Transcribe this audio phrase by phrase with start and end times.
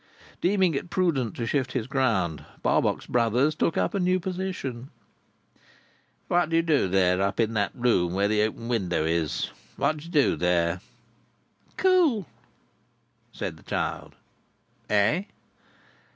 [0.41, 4.89] Deeming it prudent to shift his ground, Barbox Brothers took up a new position.
[6.27, 7.21] "What do you do there?
[7.21, 9.51] Up there in that room where the open window is.
[9.77, 10.81] What do you do there?"
[11.77, 12.25] "Cool,"
[13.31, 14.15] said the child.
[14.89, 15.25] "Eh?"